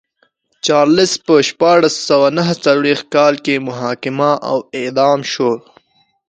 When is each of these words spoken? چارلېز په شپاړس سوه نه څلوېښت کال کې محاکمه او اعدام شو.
چارلېز 0.65 1.13
په 1.25 1.33
شپاړس 1.47 1.95
سوه 2.09 2.27
نه 2.37 2.43
څلوېښت 2.65 3.05
کال 3.15 3.33
کې 3.45 3.55
محاکمه 3.67 4.31
او 4.49 4.57
اعدام 4.79 5.19
شو. 5.31 5.51